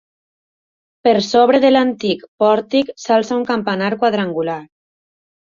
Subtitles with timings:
[1.07, 4.59] Per sobre de l'antic pòrtic s'alça un campanar quadrangular.